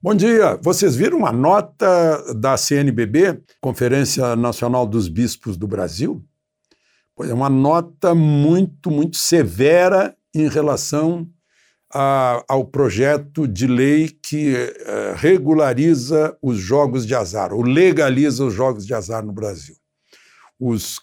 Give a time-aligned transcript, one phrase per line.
[0.00, 0.56] Bom dia.
[0.62, 6.24] Vocês viram a nota da CNBB, Conferência Nacional dos Bispos do Brasil?
[7.16, 11.28] Pois é uma nota muito, muito severa em relação
[11.92, 18.54] a, ao projeto de lei que uh, regulariza os jogos de azar, ou legaliza os
[18.54, 19.74] jogos de azar no Brasil.
[20.60, 20.98] Os,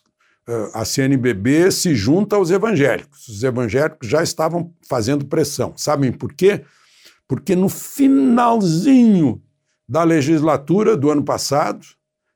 [0.48, 3.28] uh, a CNBB se junta aos evangélicos.
[3.28, 5.74] Os evangélicos já estavam fazendo pressão.
[5.76, 6.64] Sabem por quê?
[7.56, 9.42] No finalzinho
[9.88, 11.86] da legislatura do ano passado,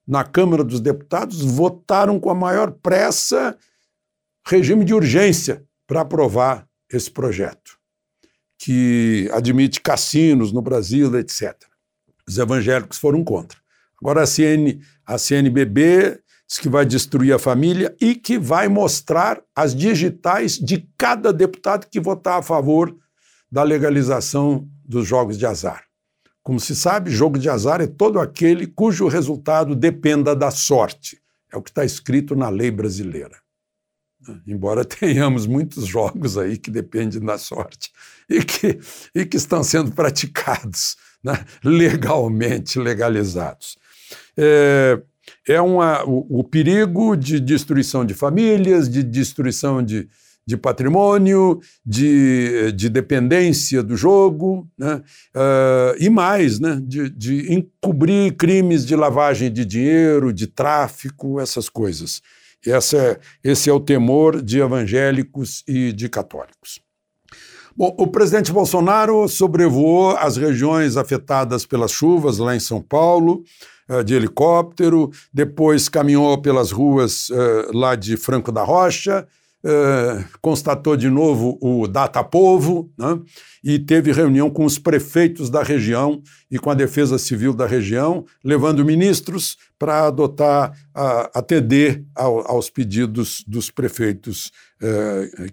[0.08, 3.58] na Câmara dos Deputados, votaram com a maior pressa
[4.48, 7.78] regime de urgência para aprovar esse projeto,
[8.58, 11.56] que admite cassinos no Brasil, etc.
[12.28, 13.60] Os evangélicos foram contra.
[14.02, 19.42] Agora a, CN, a CNBB diz que vai destruir a família e que vai mostrar
[19.56, 22.96] as digitais de cada deputado que votar a favor
[23.52, 25.84] da legalização dos jogos de azar.
[26.44, 31.22] Como se sabe, jogo de azar é todo aquele cujo resultado dependa da sorte.
[31.52, 33.38] É o que está escrito na lei brasileira.
[34.48, 37.92] Embora tenhamos muitos jogos aí que dependem da sorte
[38.30, 38.80] e que,
[39.14, 43.78] e que estão sendo praticados né, legalmente, legalizados.
[44.38, 45.02] É,
[45.48, 50.08] é uma, o, o perigo de destruição de famílias, de destruição de,
[50.50, 54.96] de patrimônio, de, de dependência do jogo, né?
[55.36, 56.82] Uh, e mais, né?
[56.84, 62.20] de, de encobrir crimes de lavagem de dinheiro, de tráfico, essas coisas.
[62.66, 66.82] Essa é, esse é o temor de evangélicos e de católicos.
[67.78, 73.44] Bom, o presidente Bolsonaro sobrevoou as regiões afetadas pelas chuvas lá em São Paulo,
[73.88, 79.28] uh, de helicóptero, depois caminhou pelas ruas uh, lá de Franco da Rocha,
[80.42, 83.20] Constatou de novo o Data Povo né,
[83.64, 88.26] e teve reunião com os prefeitos da região e com a Defesa Civil da região,
[88.44, 94.52] levando ministros para adotar, a, atender ao, aos pedidos dos prefeitos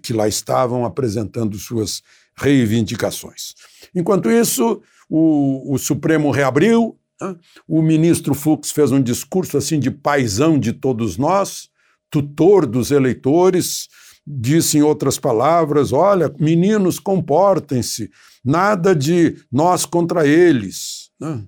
[0.01, 2.01] que lá estavam apresentando suas
[2.37, 3.55] reivindicações.
[3.93, 7.35] Enquanto isso, o, o Supremo reabriu, né,
[7.67, 11.69] o ministro Fux fez um discurso assim de paisão de todos nós,
[12.09, 13.87] tutor dos eleitores,
[14.25, 18.09] disse em outras palavras: olha, meninos, comportem-se,
[18.43, 21.09] nada de nós contra eles.
[21.19, 21.43] Né?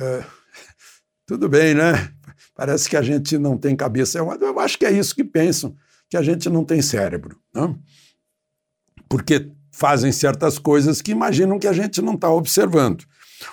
[0.00, 0.24] É,
[1.26, 2.12] tudo bem, né?
[2.54, 4.18] Parece que a gente não tem cabeça.
[4.18, 5.74] Eu, eu, acho que é isso que pensam,
[6.08, 7.38] que a gente não tem cérebro.
[7.54, 7.74] Né?
[9.08, 13.04] Porque fazem certas coisas que imaginam que a gente não está observando.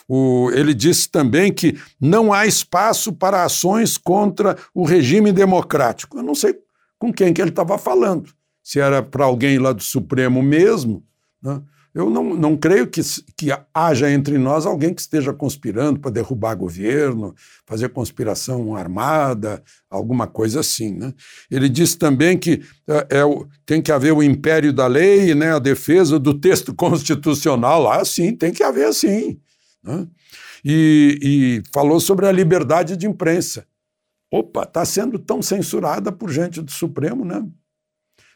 [0.07, 6.17] O, ele disse também que não há espaço para ações contra o regime democrático.
[6.17, 6.55] Eu não sei
[6.97, 8.29] com quem que ele estava falando,
[8.61, 11.03] se era para alguém lá do Supremo mesmo.
[11.41, 11.61] Né?
[11.93, 13.01] Eu não, não creio que,
[13.35, 17.33] que haja entre nós alguém que esteja conspirando para derrubar governo,
[17.65, 20.93] fazer conspiração armada, alguma coisa assim.
[20.93, 21.13] Né?
[21.49, 23.23] Ele disse também que é, é,
[23.65, 27.91] tem que haver o império da lei, né, a defesa do texto constitucional.
[27.91, 29.39] Ah, sim, tem que haver sim.
[29.83, 30.07] Né?
[30.63, 33.65] E, e falou sobre a liberdade de imprensa.
[34.31, 37.43] Opa, está sendo tão censurada por gente do Supremo, né?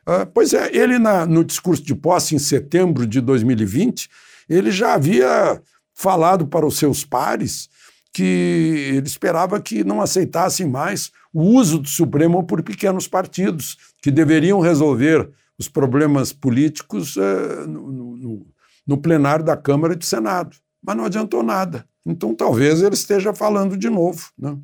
[0.06, 4.09] Ah, pois é, ele na, no discurso de posse em setembro de 2020,
[4.50, 5.62] ele já havia
[5.94, 7.70] falado para os seus pares
[8.12, 14.12] que ele esperava que não aceitassem mais o uso do Supremo por pequenos partidos, que
[14.12, 18.48] deveriam resolver os problemas políticos eh, no, no,
[18.86, 21.88] no plenário da Câmara e do Senado mas não adiantou nada.
[22.06, 24.58] Então talvez ele esteja falando de novo, né?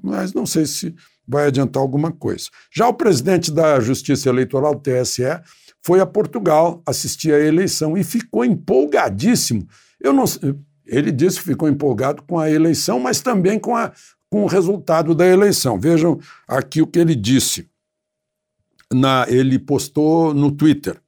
[0.00, 0.94] mas não sei se
[1.26, 2.48] vai adiantar alguma coisa.
[2.72, 5.24] Já o presidente da Justiça Eleitoral, TSE,
[5.82, 9.66] foi a Portugal assistir à eleição e ficou empolgadíssimo.
[10.00, 10.24] Eu não,
[10.86, 13.92] ele disse que ficou empolgado com a eleição, mas também com, a,
[14.30, 15.78] com o resultado da eleição.
[15.78, 17.68] Vejam aqui o que ele disse.
[18.90, 20.98] Na, ele postou no Twitter.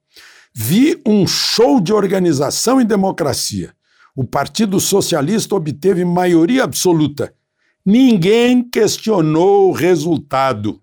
[0.53, 3.73] Vi um show de organização e democracia
[4.15, 7.35] o Partido Socialista obteve maioria absoluta.
[7.85, 10.81] Ninguém questionou o resultado.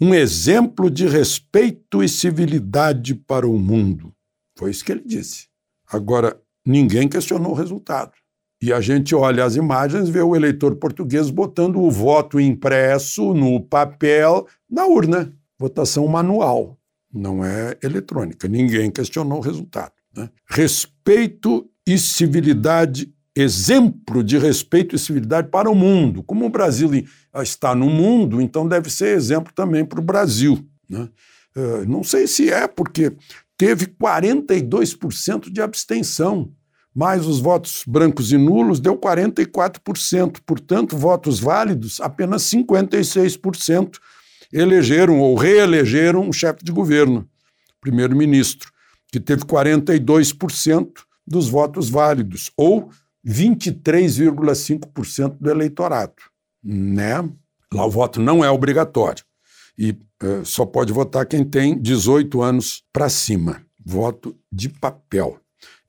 [0.00, 4.12] Um exemplo de respeito e civilidade para o mundo.
[4.58, 5.46] Foi isso que ele disse.
[5.86, 8.12] Agora, ninguém questionou o resultado.
[8.60, 13.60] E a gente olha as imagens vê o eleitor português botando o voto impresso no
[13.60, 15.32] papel na urna.
[15.58, 16.78] Votação manual,
[17.12, 18.48] não é eletrônica.
[18.48, 19.92] Ninguém questionou o resultado.
[20.16, 20.30] Né?
[20.48, 26.22] Respeito e civilidade, exemplo de respeito e civilidade para o mundo.
[26.22, 26.90] Como o Brasil
[27.42, 30.64] está no mundo, então deve ser exemplo também para o Brasil.
[30.88, 31.08] Né?
[31.56, 33.12] Uh, não sei se é, porque
[33.56, 36.50] teve 42% de abstenção.
[36.94, 40.40] mais os votos brancos e nulos, deu 44%.
[40.44, 43.98] Portanto, votos válidos, apenas 56%
[44.52, 47.26] elegeram ou reelegeram o chefe de governo,
[47.80, 48.70] primeiro-ministro,
[49.10, 50.90] que teve 42%
[51.32, 52.90] dos votos válidos, ou
[53.26, 56.14] 23,5% do eleitorado.
[56.62, 57.28] Né?
[57.72, 59.24] Lá o voto não é obrigatório
[59.78, 63.64] e uh, só pode votar quem tem 18 anos para cima.
[63.82, 65.40] Voto de papel.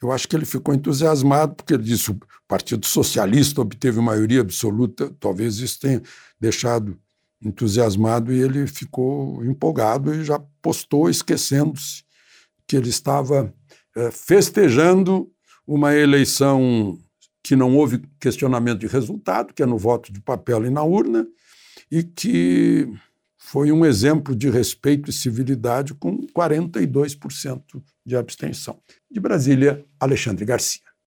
[0.02, 5.12] Eu acho que ele ficou entusiasmado, porque ele disse o Partido Socialista obteve maioria absoluta,
[5.20, 6.02] talvez isso tenha
[6.40, 6.98] deixado
[7.42, 12.04] entusiasmado e ele ficou empolgado e já postou, esquecendo-se
[12.66, 13.54] que ele estava
[13.98, 15.33] uh, festejando
[15.68, 17.00] uma eleição
[17.44, 21.28] que não houve questionamento de resultado, que é no voto de papel e na urna,
[21.92, 22.88] e que
[23.38, 27.62] foi um exemplo de respeito e civilidade com 42%
[28.06, 28.80] de abstenção.
[29.12, 30.93] De Brasília, Alexandre Garcia.